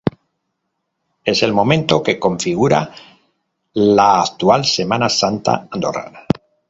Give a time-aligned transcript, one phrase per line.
[1.23, 2.91] Es el momento que configura
[3.73, 6.21] la actual Semana Santa Andorrana.